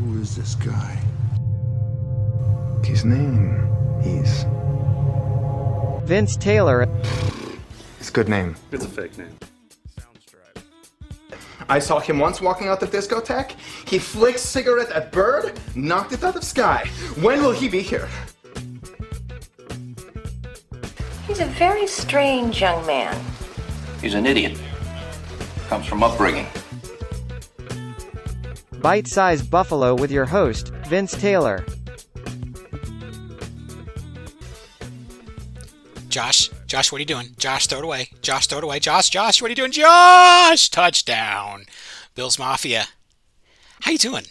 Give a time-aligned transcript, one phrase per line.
[0.00, 0.98] Who is this guy?
[2.82, 3.68] His name
[4.02, 4.46] is.
[6.08, 6.88] Vince Taylor.
[7.98, 8.56] It's a good name.
[8.72, 9.36] It's a fake name.
[11.68, 13.52] I saw him once walking out the discotheque.
[13.86, 16.88] He flicked cigarette at bird, knocked it out of sky.
[17.20, 18.08] When will he be here?
[21.26, 23.22] He's a very strange young man.
[24.00, 24.58] He's an idiot.
[25.68, 26.46] Comes from upbringing.
[28.80, 31.64] Bite Size Buffalo with your host, Vince Taylor.
[36.08, 37.34] Josh, Josh, what are you doing?
[37.38, 38.08] Josh, throw it away.
[38.22, 38.80] Josh, throw it away.
[38.80, 39.70] Josh, Josh, what are you doing?
[39.70, 41.66] Josh, touchdown.
[42.14, 42.86] Bills Mafia.
[43.82, 44.24] How you doing?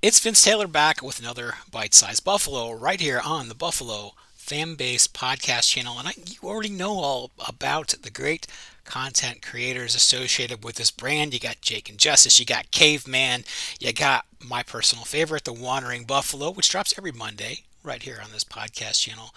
[0.00, 4.12] It's Vince Taylor back with another bite-sized Buffalo right here on the Buffalo
[4.50, 8.46] Fan Base Podcast channel, and I, you already know all about the great
[8.84, 11.32] content creators associated with this brand.
[11.32, 13.44] You got Jake and Justice, you got Caveman,
[13.78, 18.32] you got my personal favorite, the Wandering Buffalo, which drops every Monday right here on
[18.32, 19.32] this podcast channel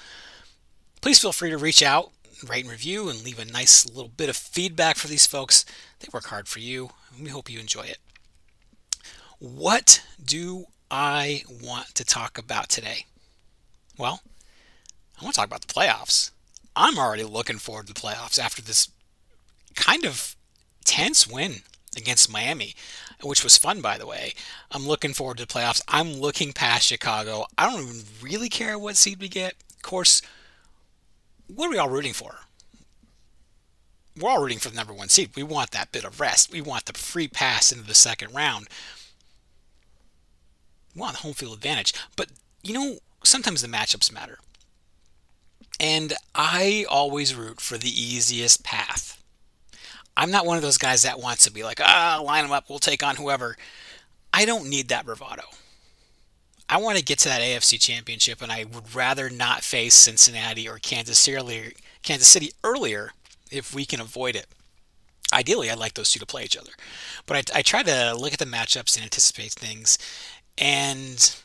[1.03, 2.11] please feel free to reach out,
[2.47, 5.65] rate and review, and leave a nice little bit of feedback for these folks.
[5.99, 7.97] They work hard for you, and we hope you enjoy it.
[9.37, 13.05] What do I want to talk about today?
[13.97, 14.21] Well,
[15.19, 16.31] I want to talk about the playoffs.
[16.75, 18.89] I'm already looking forward to the playoffs after this
[19.75, 20.35] kind of
[20.85, 21.61] tense win
[21.95, 22.75] against Miami,
[23.21, 24.33] which was fun, by the way.
[24.71, 25.83] I'm looking forward to the playoffs.
[25.87, 27.45] I'm looking past Chicago.
[27.57, 29.53] I don't even really care what seed we get.
[29.75, 30.21] Of course,
[31.47, 32.37] what are we all rooting for?
[34.19, 35.31] We're all rooting for the number one seed.
[35.35, 36.51] We want that bit of rest.
[36.51, 38.67] We want the free pass into the second round.
[40.95, 41.93] We want home field advantage.
[42.15, 42.29] But,
[42.63, 44.37] you know, sometimes the matchups matter.
[45.83, 49.21] And I always root for the easiest path.
[50.15, 52.69] I'm not one of those guys that wants to be like, ah, line them up,
[52.69, 53.57] we'll take on whoever.
[54.31, 55.43] I don't need that bravado.
[56.69, 60.69] I want to get to that AFC championship, and I would rather not face Cincinnati
[60.69, 63.11] or Kansas City, earlier
[63.51, 64.47] if we can avoid it.
[65.33, 66.71] Ideally, I'd like those two to play each other.
[67.25, 69.97] But I, I try to look at the matchups and anticipate things.
[70.57, 71.35] And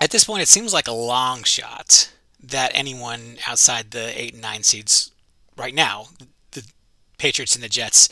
[0.00, 4.42] at this point, it seems like a long shot that anyone outside the 8 and
[4.42, 5.10] 9 seeds
[5.56, 6.06] right now,
[6.52, 6.64] the
[7.18, 8.08] Patriots and the Jets,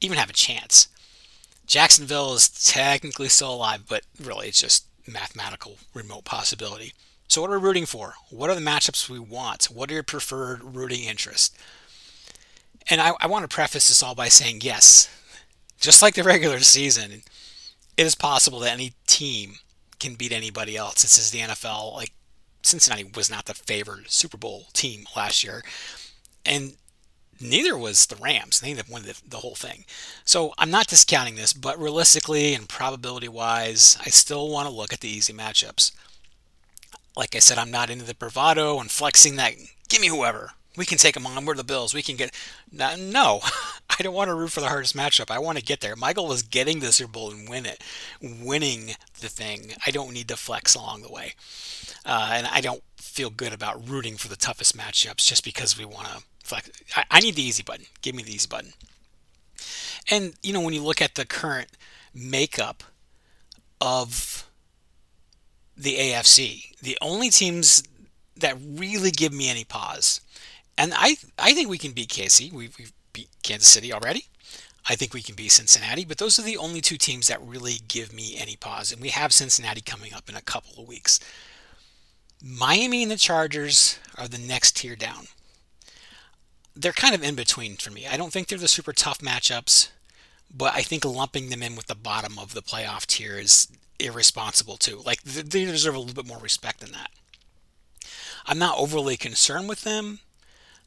[0.00, 0.88] even have a chance.
[1.66, 6.92] Jacksonville is technically still alive, but really it's just mathematical remote possibility.
[7.28, 8.14] So, what are we rooting for?
[8.30, 9.64] What are the matchups we want?
[9.64, 11.56] What are your preferred rooting interests?
[12.90, 15.08] And I, I want to preface this all by saying yes,
[15.80, 17.22] just like the regular season,
[17.96, 19.54] it is possible that any team
[19.98, 21.02] can beat anybody else.
[21.02, 21.94] This is the NFL.
[21.94, 22.12] Like,
[22.62, 25.62] Cincinnati was not the favored Super Bowl team last year.
[26.44, 26.74] And
[27.40, 28.60] neither was the Rams.
[28.60, 29.84] They ended up winning the, the, whole thing.
[30.24, 34.92] So I'm not discounting this, but realistically and probability wise, I still want to look
[34.92, 35.92] at the easy matchups.
[37.16, 39.54] Like I said, I'm not into the bravado and flexing that.
[39.88, 40.52] Give me whoever.
[40.76, 41.44] We can take them on.
[41.44, 41.92] We're the Bills.
[41.92, 42.34] We can get.
[42.72, 43.40] No,
[43.90, 45.30] I don't want to root for the hardest matchup.
[45.30, 45.96] I want to get there.
[45.96, 47.82] My goal is getting the Super Bowl and win it,
[48.22, 49.72] winning the thing.
[49.86, 51.34] I don't need to flex along the way,
[52.06, 55.84] uh, and I don't feel good about rooting for the toughest matchups just because we
[55.84, 56.70] want to flex.
[56.96, 57.86] I, I need the easy button.
[58.00, 58.72] Give me the easy button.
[60.10, 61.68] And you know, when you look at the current
[62.14, 62.82] makeup
[63.80, 64.48] of
[65.76, 67.82] the AFC, the only teams
[68.36, 70.20] that really give me any pause,
[70.76, 72.52] and I I think we can beat KC.
[72.52, 74.26] We, we've beat Kansas City already.
[74.88, 77.76] I think we can beat Cincinnati, but those are the only two teams that really
[77.86, 78.90] give me any pause.
[78.90, 81.20] And we have Cincinnati coming up in a couple of weeks.
[82.42, 85.28] Miami and the Chargers are the next tier down
[86.74, 88.06] they're kind of in between for me.
[88.06, 89.90] I don't think they're the super tough matchups,
[90.54, 93.68] but I think lumping them in with the bottom of the playoff tier is
[93.98, 95.02] irresponsible too.
[95.04, 97.10] Like they deserve a little bit more respect than that.
[98.46, 100.20] I'm not overly concerned with them,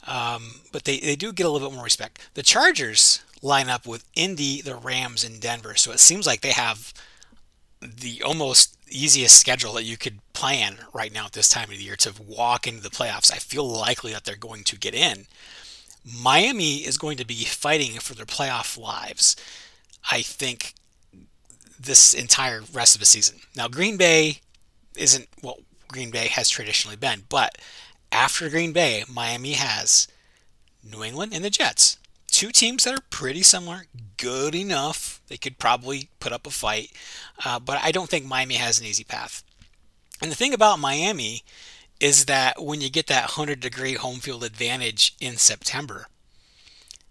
[0.08, 2.30] um, but they, they do get a little bit more respect.
[2.34, 6.52] The Chargers line up with Indy, the Rams, and Denver, so it seems like they
[6.52, 6.94] have
[7.82, 11.84] the almost easiest schedule that you could plan right now at this time of the
[11.84, 13.32] year to walk into the playoffs.
[13.32, 15.26] I feel likely that they're going to get in.
[16.06, 19.36] Miami is going to be fighting for their playoff lives,
[20.12, 20.74] I think,
[21.80, 23.40] this entire rest of the season.
[23.56, 24.40] Now, Green Bay
[24.96, 27.58] isn't what Green Bay has traditionally been, but
[28.16, 30.08] after Green Bay, Miami has
[30.82, 31.98] New England and the Jets.
[32.28, 35.22] Two teams that are pretty similar, good enough.
[35.28, 36.92] They could probably put up a fight,
[37.44, 39.44] uh, but I don't think Miami has an easy path.
[40.22, 41.44] And the thing about Miami
[42.00, 46.08] is that when you get that 100 degree home field advantage in September,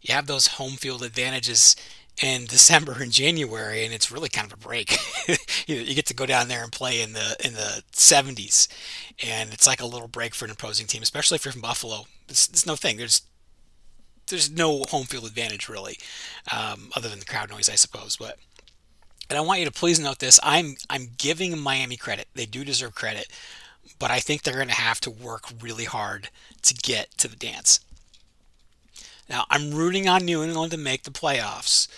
[0.00, 1.76] you have those home field advantages
[2.22, 4.96] in December and January, and it's really kind of a break.
[5.66, 8.68] you, get to go down there and play in the in the 70s,
[9.22, 12.04] and it's like a little break for an opposing team, especially if you're from Buffalo.
[12.28, 12.96] It's, it's no thing.
[12.96, 13.22] There's
[14.28, 15.98] there's no home field advantage really,
[16.52, 18.16] um, other than the crowd noise, I suppose.
[18.16, 18.38] But
[19.28, 22.28] and I want you to please note this: I'm I'm giving Miami credit.
[22.34, 23.26] They do deserve credit,
[23.98, 26.28] but I think they're going to have to work really hard
[26.62, 27.80] to get to the dance.
[29.28, 31.88] Now I'm rooting on New England to make the playoffs.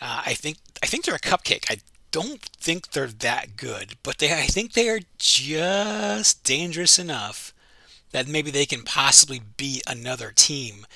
[0.00, 1.66] Uh, I think I think they're a cupcake.
[1.70, 1.78] I
[2.10, 7.52] don't think they're that good, but they I think they are just dangerous enough
[8.12, 10.86] that maybe they can possibly beat another team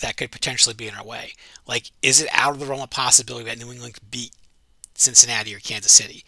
[0.00, 1.32] that could potentially be in our way.
[1.66, 4.32] Like, is it out of the realm of possibility that New England could beat
[4.94, 6.24] Cincinnati or Kansas City?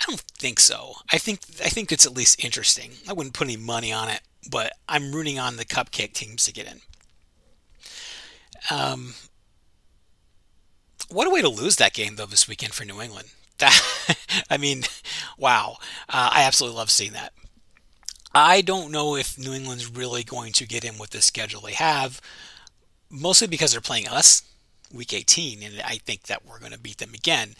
[0.00, 0.94] I don't think so.
[1.12, 2.92] I think I think it's at least interesting.
[3.08, 4.20] I wouldn't put any money on it,
[4.50, 6.80] but I'm rooting on the cupcake teams to get in.
[8.70, 9.14] Um,
[11.10, 13.28] what a way to lose that game though this weekend for New England.
[13.58, 14.16] That
[14.50, 14.82] I mean,
[15.38, 15.76] wow!
[16.08, 17.32] Uh, I absolutely love seeing that.
[18.34, 21.74] I don't know if New England's really going to get in with the schedule they
[21.74, 22.20] have,
[23.08, 24.42] mostly because they're playing us
[24.92, 27.54] week 18, and I think that we're going to beat them again.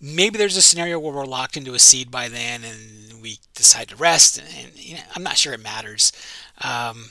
[0.00, 3.88] Maybe there's a scenario where we're locked into a seed by then, and we decide
[3.88, 4.38] to rest.
[4.38, 6.10] And, and you know, I'm not sure it matters.
[6.62, 7.10] Um,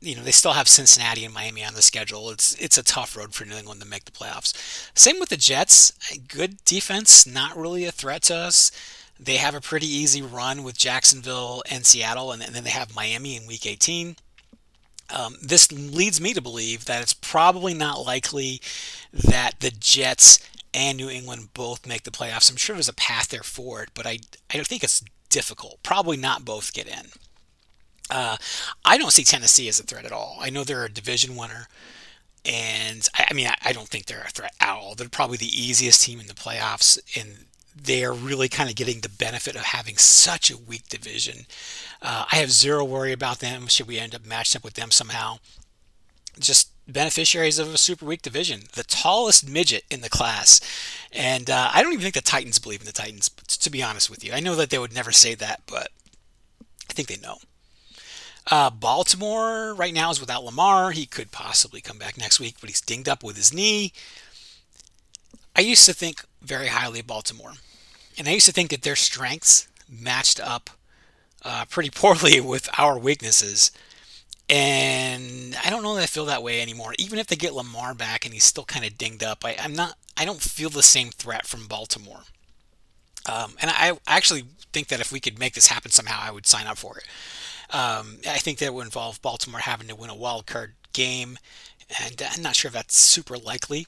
[0.00, 2.30] you know, they still have Cincinnati and Miami on the schedule.
[2.30, 4.54] It's it's a tough road for New England to make the playoffs.
[4.94, 5.92] Same with the Jets.
[6.28, 8.72] Good defense, not really a threat to us.
[9.18, 12.94] They have a pretty easy run with Jacksonville and Seattle, and, and then they have
[12.94, 14.16] Miami in Week 18.
[15.14, 18.62] Um, this leads me to believe that it's probably not likely
[19.12, 20.38] that the Jets
[20.72, 22.50] and New England both make the playoffs.
[22.50, 24.20] I'm sure there's a path there for it, but I
[24.52, 25.82] I think it's difficult.
[25.82, 27.10] Probably not both get in.
[28.10, 28.36] Uh,
[28.84, 30.36] I don't see Tennessee as a threat at all.
[30.40, 31.68] I know they're a division winner,
[32.44, 34.94] and I, I mean I, I, don't think they're a threat at all.
[34.94, 39.08] They're probably the easiest team in the playoffs, and they're really kind of getting the
[39.08, 41.46] benefit of having such a weak division.
[42.02, 43.68] Uh, I have zero worry about them.
[43.68, 45.38] Should we end up matched up with them somehow?
[46.38, 50.60] Just beneficiaries of a super weak division, the tallest midget in the class.
[51.12, 54.10] And uh, I don't even think the Titans believe in the Titans, to be honest
[54.10, 54.32] with you.
[54.32, 55.88] I know that they would never say that, but
[56.88, 57.38] I think they know.
[58.50, 60.90] Uh, Baltimore right now is without Lamar.
[60.90, 63.92] He could possibly come back next week, but he's dinged up with his knee.
[65.54, 67.52] I used to think very highly of Baltimore,
[68.18, 70.70] and I used to think that their strengths matched up
[71.44, 73.70] uh, pretty poorly with our weaknesses.
[74.48, 76.94] And I don't know that I feel that way anymore.
[76.98, 79.74] Even if they get Lamar back and he's still kind of dinged up, I, am
[79.74, 79.94] not.
[80.16, 82.22] I don't feel the same threat from Baltimore.
[83.30, 86.46] Um, and I actually think that if we could make this happen somehow, I would
[86.46, 87.04] sign up for it.
[87.72, 91.38] Um, I think that would involve Baltimore having to win a wild card game,
[92.02, 93.86] and I'm not sure if that's super likely.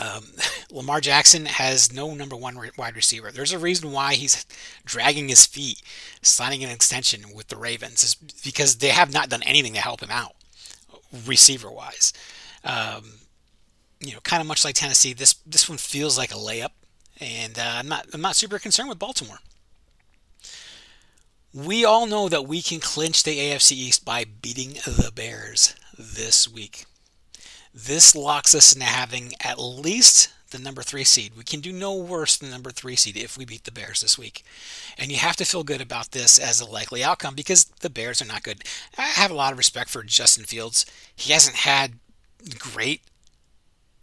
[0.00, 0.24] Um,
[0.70, 3.30] Lamar Jackson has no number one wide receiver.
[3.30, 4.44] There's a reason why he's
[4.84, 5.82] dragging his feet,
[6.22, 10.02] signing an extension with the Ravens, is because they have not done anything to help
[10.02, 10.34] him out,
[11.26, 12.12] receiver wise.
[12.64, 13.20] Um,
[14.00, 16.70] you know, kind of much like Tennessee, this this one feels like a layup,
[17.20, 19.38] and uh, I'm not I'm not super concerned with Baltimore.
[21.54, 26.48] We all know that we can clinch the AFC East by beating the Bears this
[26.48, 26.86] week.
[27.74, 31.32] This locks us into having at least the number three seed.
[31.36, 34.18] We can do no worse than number three seed if we beat the Bears this
[34.18, 34.44] week.
[34.96, 38.22] And you have to feel good about this as a likely outcome because the Bears
[38.22, 38.64] are not good.
[38.96, 40.86] I have a lot of respect for Justin Fields.
[41.14, 41.98] He hasn't had
[42.58, 43.02] great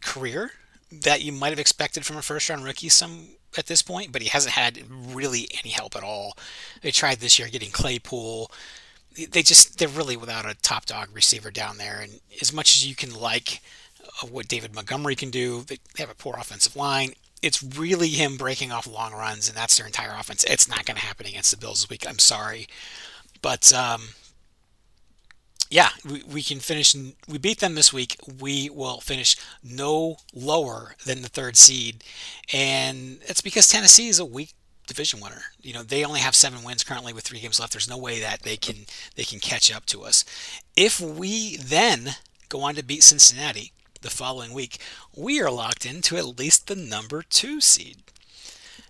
[0.03, 0.51] career
[0.91, 4.21] that you might have expected from a first round rookie some at this point, but
[4.21, 6.37] he hasn't had really any help at all.
[6.81, 8.51] They tried this year getting Claypool.
[9.15, 11.99] They just they're really without a top dog receiver down there.
[12.01, 13.61] And as much as you can like
[14.21, 17.13] uh, what David Montgomery can do, they have a poor offensive line.
[17.41, 20.43] It's really him breaking off long runs, and that's their entire offense.
[20.43, 22.05] It's not going to happen against the Bills this week.
[22.07, 22.67] I'm sorry,
[23.41, 24.09] but um,
[25.69, 26.95] yeah, we, we can finish.
[27.27, 28.15] We beat them this week.
[28.39, 32.03] We will finish no lower than the third seed,
[32.51, 34.53] and it's because Tennessee is a weak
[34.87, 35.41] division winner.
[35.61, 37.73] You know, they only have seven wins currently with three games left.
[37.73, 38.85] There's no way that they can
[39.15, 40.25] they can catch up to us.
[40.75, 42.15] If we then
[42.49, 43.71] go on to beat Cincinnati
[44.01, 44.79] the following week,
[45.15, 47.97] we are locked into at least the number two seed.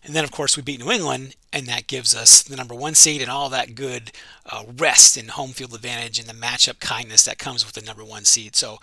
[0.04, 2.96] And then, of course, we beat New England, and that gives us the number one
[2.96, 4.12] seed and all that good
[4.46, 8.04] uh, rest and home field advantage and the matchup kindness that comes with the number
[8.04, 8.56] one seed.
[8.56, 8.80] So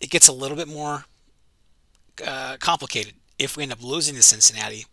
[0.00, 1.04] it gets a little bit more
[2.24, 4.86] uh, complicated if we end up losing to Cincinnati.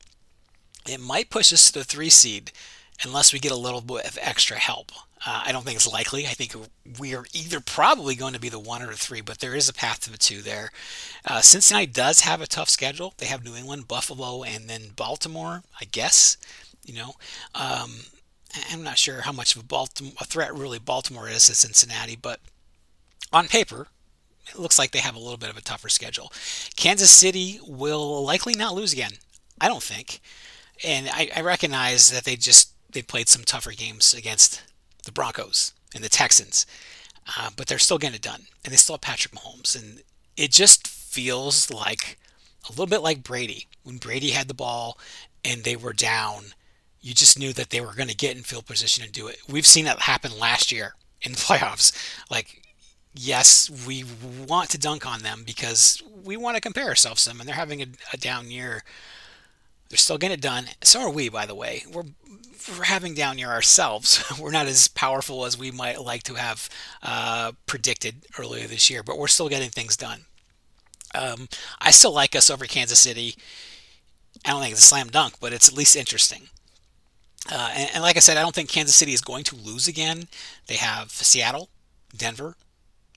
[0.88, 2.52] It might push us to the three seed
[3.04, 4.92] unless we get a little bit of extra help.
[5.26, 6.26] Uh, I don't think it's likely.
[6.26, 6.54] I think
[7.00, 9.70] we are either probably going to be the one or the three, but there is
[9.70, 10.70] a path to the two there.
[11.26, 13.14] Uh, Cincinnati does have a tough schedule.
[13.18, 16.38] They have New England, Buffalo, and then Baltimore, I guess.
[16.86, 17.14] You know,
[17.56, 17.92] um,
[18.72, 22.18] I'm not sure how much of a, Baltimore, a threat really Baltimore is to Cincinnati,
[22.18, 22.40] but
[23.32, 23.88] on paper,
[24.50, 26.34] it looks like they have a little bit of a tougher schedule.
[26.76, 29.14] Kansas City will likely not lose again.
[29.62, 30.20] I don't think.
[30.84, 34.62] And I, I recognize that they just they played some tougher games against
[35.06, 36.66] the Broncos and the Texans,
[37.38, 40.02] uh, but they're still getting it done, and they still have Patrick Mahomes, and
[40.36, 42.18] it just feels like
[42.68, 44.98] a little bit like Brady when Brady had the ball
[45.46, 46.54] and they were down.
[47.02, 49.40] You just knew that they were going to get in field position and do it.
[49.48, 51.92] We've seen that happen last year in the playoffs.
[52.32, 52.64] Like
[53.14, 54.04] yes, we
[54.48, 57.56] want to dunk on them because we want to compare ourselves to them, and they're
[57.56, 58.84] having a, a down year.
[59.94, 60.70] They're still getting it done.
[60.82, 61.84] So are we, by the way.
[61.88, 62.06] We're
[62.68, 64.24] we're having down year ourselves.
[64.42, 66.68] we're not as powerful as we might like to have
[67.04, 70.22] uh, predicted earlier this year, but we're still getting things done.
[71.14, 71.48] Um,
[71.80, 73.36] I still like us over Kansas City.
[74.44, 76.48] I don't think it's a slam dunk, but it's at least interesting.
[77.52, 79.88] Uh, and, and like I said, I don't think Kansas City is going to lose
[79.88, 80.28] again.
[80.66, 81.70] They have Seattle,
[82.18, 82.56] Denver,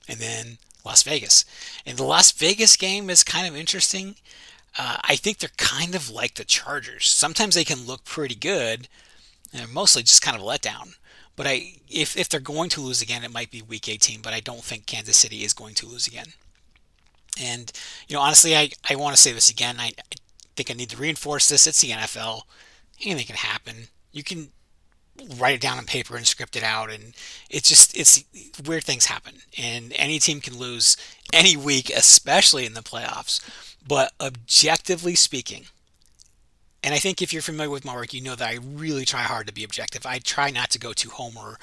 [0.07, 1.43] and then Las Vegas.
[1.87, 4.17] And the Las Vegas game is kind of interesting.
[4.77, 7.09] Uh, I think they're kind of like the Chargers.
[7.09, 8.87] Sometimes they can look pretty good,
[9.53, 10.93] and mostly just kind of let down.
[11.35, 14.21] But I, if if they're going to lose again, it might be Week 18.
[14.21, 16.27] But I don't think Kansas City is going to lose again.
[17.39, 17.71] And
[18.07, 19.77] you know, honestly, I I want to say this again.
[19.79, 20.15] I, I
[20.55, 21.67] think I need to reinforce this.
[21.67, 22.41] It's the NFL.
[23.03, 23.75] Anything can happen.
[24.11, 24.49] You can
[25.37, 27.15] write it down on paper and script it out and
[27.49, 28.23] it's just it's
[28.65, 30.95] weird things happen and any team can lose
[31.33, 33.41] any week especially in the playoffs
[33.87, 35.65] but objectively speaking
[36.83, 39.21] and I think if you're familiar with my work, you know that I really try
[39.21, 40.05] hard to be objective.
[40.05, 41.57] I try not to go too homer,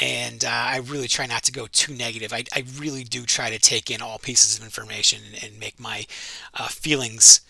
[0.00, 2.32] and uh, I really try not to go too negative.
[2.32, 5.78] I, I, really do try to take in all pieces of information and, and make
[5.78, 6.06] my
[6.54, 7.40] uh, feelings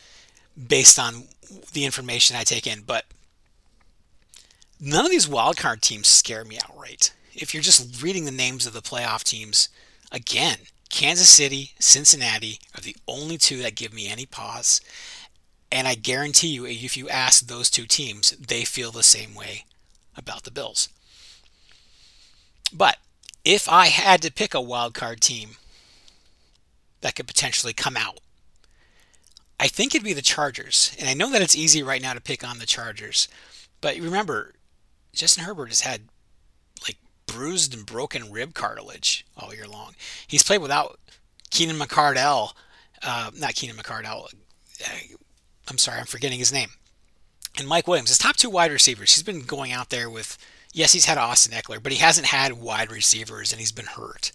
[0.56, 1.28] based on
[1.72, 2.80] the information I take in.
[2.80, 3.04] But
[4.80, 7.12] none of these wildcard teams scare me outright.
[7.34, 9.68] If you're just reading the names of the playoff teams,
[10.10, 10.58] again,
[10.94, 14.80] Kansas City, Cincinnati are the only two that give me any pause.
[15.72, 19.64] And I guarantee you, if you ask those two teams, they feel the same way
[20.16, 20.88] about the Bills.
[22.72, 22.98] But
[23.44, 25.56] if I had to pick a wildcard team
[27.00, 28.20] that could potentially come out,
[29.58, 30.94] I think it'd be the Chargers.
[31.00, 33.26] And I know that it's easy right now to pick on the Chargers.
[33.80, 34.52] But remember,
[35.12, 36.02] Justin Herbert has had
[37.34, 39.94] bruised and broken rib cartilage all year long.
[40.26, 40.98] He's played without
[41.50, 42.52] Keenan McCardell,
[43.02, 44.32] uh, not Keenan McCardell.
[44.84, 45.16] Uh,
[45.68, 46.70] I'm sorry, I'm forgetting his name.
[47.58, 49.14] And Mike Williams, his top two wide receivers.
[49.14, 50.36] He's been going out there with,
[50.72, 54.32] yes, he's had Austin Ekeler, but he hasn't had wide receivers and he's been hurt.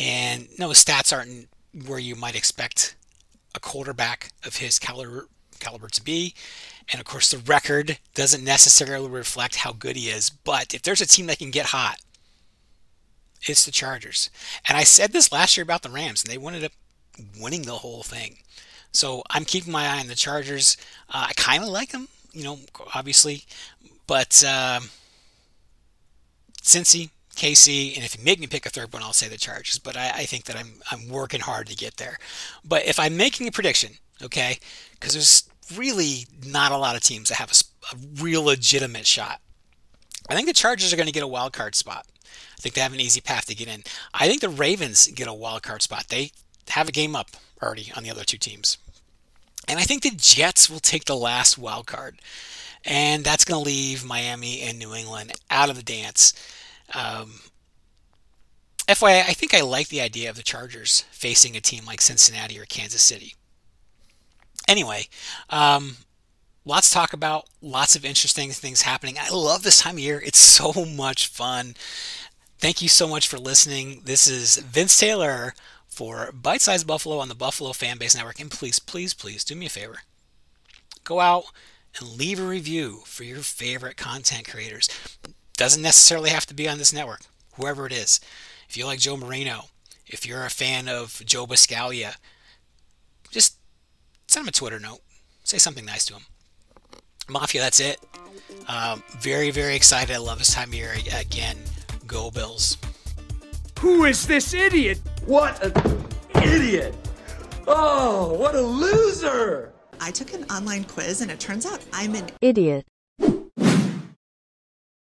[0.00, 1.48] And no, stats aren't
[1.86, 2.96] where you might expect
[3.54, 5.28] a quarterback of his caliber,
[5.60, 6.34] caliber to be.
[6.90, 10.30] And of course, the record doesn't necessarily reflect how good he is.
[10.30, 12.00] But if there's a team that can get hot,
[13.46, 14.30] it's the Chargers.
[14.68, 16.72] And I said this last year about the Rams, and they ended up
[17.40, 18.38] winning the whole thing.
[18.92, 20.76] So I'm keeping my eye on the Chargers.
[21.08, 22.58] Uh, I kind of like them, you know,
[22.94, 23.44] obviously.
[24.06, 24.80] But uh,
[26.62, 29.78] Cincy, KC, and if you make me pick a third one, I'll say the Chargers.
[29.78, 32.18] But I, I think that I'm I'm working hard to get there.
[32.64, 34.58] But if I'm making a prediction, okay,
[34.92, 39.40] because there's really not a lot of teams that have a, a real legitimate shot.
[40.28, 42.06] I think the Chargers are going to get a wild card spot.
[42.24, 43.82] I think they have an easy path to get in.
[44.12, 46.08] I think the Ravens get a wild card spot.
[46.08, 46.30] They
[46.68, 47.30] have a game up
[47.62, 48.78] already on the other two teams.
[49.68, 52.20] And I think the Jets will take the last wild card.
[52.84, 56.34] And that's going to leave Miami and New England out of the dance.
[56.94, 57.40] Um,
[58.86, 62.58] FYI, I think I like the idea of the Chargers facing a team like Cincinnati
[62.58, 63.34] or Kansas City.
[64.68, 65.08] Anyway,
[65.48, 65.96] um,
[66.64, 69.16] lots to talk about, lots of interesting things happening.
[69.18, 70.22] I love this time of year.
[70.24, 71.74] It's so much fun.
[72.58, 74.02] Thank you so much for listening.
[74.04, 75.54] This is Vince Taylor
[75.86, 78.40] for Bite Size Buffalo on the Buffalo Fanbase Network.
[78.40, 79.98] And please, please, please do me a favor.
[81.04, 81.44] Go out
[81.98, 84.88] and leave a review for your favorite content creators.
[85.56, 87.20] Doesn't necessarily have to be on this network,
[87.54, 88.20] whoever it is.
[88.68, 89.66] If you like Joe Marino,
[90.06, 92.16] if you're a fan of Joe Buscaglia,
[93.30, 93.58] just
[94.26, 95.00] send him a Twitter note.
[95.44, 96.22] Say something nice to him.
[97.28, 98.00] Mafia, that's it.
[98.68, 100.14] Um, very, very excited.
[100.14, 101.56] I love this time of year again.
[102.06, 102.76] Go Bills.
[103.80, 105.00] Who is this idiot?
[105.26, 106.06] What an
[106.42, 106.94] idiot!
[107.66, 109.72] Oh, what a loser!
[110.00, 112.86] I took an online quiz and it turns out I'm an idiot.